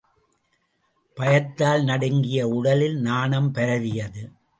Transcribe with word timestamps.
பயத்தால் 1.17 1.83
நடுங்கிய 1.83 2.47
உடலில் 2.47 2.97
நாணம் 2.97 3.51
பரவியது. 3.51 4.31